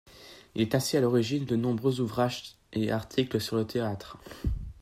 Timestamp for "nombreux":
1.55-1.99